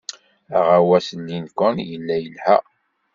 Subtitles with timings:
[0.57, 2.57] Aɣawas n Lincoln yella yelha.